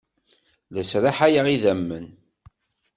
La 0.73 0.83
sraḥayeɣ 0.89 1.45
idammen. 1.55 2.05